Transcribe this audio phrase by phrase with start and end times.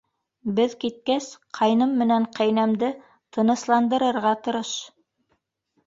[0.59, 1.27] Беҙ киткәс,
[1.59, 2.91] ҡайным менән ҡәйнәмде
[3.39, 4.77] тынысландырырға тырыш.